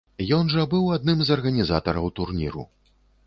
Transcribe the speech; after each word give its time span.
Ён 0.37 0.47
жа 0.53 0.63
быў 0.71 0.87
адным 0.95 1.21
з 1.27 1.35
арганізатараў 1.37 2.09
турніру. 2.21 2.67